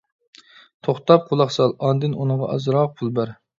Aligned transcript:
توختاپ 0.87 1.27
قۇلاق 1.27 1.53
سال، 1.57 1.77
ئاندىن 1.85 2.19
ئۇنىڭغا 2.19 2.53
ئازراق 2.57 2.99
پۇل 2.99 3.15
بەر. 3.21 3.39